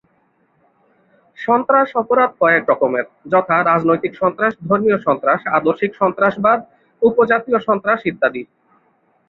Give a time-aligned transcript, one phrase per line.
[1.37, 6.59] সন্ত্রাস অপরাধ কয়েক রকমের, যথা রাজনৈতিক সন্ত্রাস, ধর্মীয় সন্ত্রাস, আদর্শিক সন্ত্রাসবাদ,
[7.01, 8.41] উপজাতীয় সন্ত্রাস ইত্যাদি।